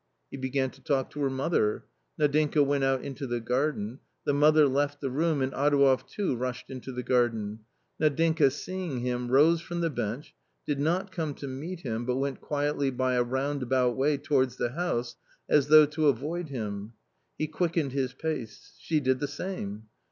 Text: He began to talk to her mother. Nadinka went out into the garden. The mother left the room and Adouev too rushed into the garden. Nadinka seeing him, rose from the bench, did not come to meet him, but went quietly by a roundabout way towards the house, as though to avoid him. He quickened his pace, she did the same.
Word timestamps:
He 0.31 0.37
began 0.37 0.71
to 0.71 0.81
talk 0.81 1.11
to 1.11 1.21
her 1.21 1.29
mother. 1.29 1.85
Nadinka 2.19 2.63
went 2.65 2.83
out 2.83 3.03
into 3.03 3.27
the 3.27 3.39
garden. 3.39 3.99
The 4.25 4.33
mother 4.33 4.67
left 4.67 4.99
the 4.99 5.11
room 5.11 5.43
and 5.43 5.53
Adouev 5.53 6.07
too 6.07 6.35
rushed 6.35 6.71
into 6.71 6.91
the 6.91 7.03
garden. 7.03 7.59
Nadinka 7.99 8.49
seeing 8.51 9.01
him, 9.01 9.29
rose 9.29 9.61
from 9.61 9.81
the 9.81 9.91
bench, 9.91 10.33
did 10.65 10.79
not 10.79 11.11
come 11.11 11.35
to 11.35 11.47
meet 11.47 11.81
him, 11.81 12.05
but 12.07 12.15
went 12.17 12.41
quietly 12.41 12.89
by 12.89 13.13
a 13.13 13.21
roundabout 13.21 13.95
way 13.95 14.17
towards 14.17 14.55
the 14.55 14.71
house, 14.71 15.17
as 15.47 15.67
though 15.67 15.85
to 15.85 16.07
avoid 16.07 16.49
him. 16.49 16.93
He 17.37 17.45
quickened 17.45 17.91
his 17.91 18.15
pace, 18.15 18.73
she 18.79 18.99
did 19.01 19.19
the 19.19 19.27
same. 19.27 19.83